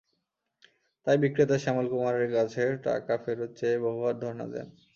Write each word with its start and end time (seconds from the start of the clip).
তাই 1.07 1.17
বিক্রেতা 1.23 1.57
শ্যামল 1.59 1.85
কুমারের 1.91 2.27
কাছে 2.35 2.63
টাকা 2.85 3.13
ফেরত 3.23 3.51
চেয়ে 3.59 3.77
বহুবার 3.83 4.15
ধরনা 4.21 4.45
দেন। 4.53 4.67